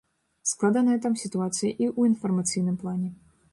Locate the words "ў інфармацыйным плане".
1.97-3.15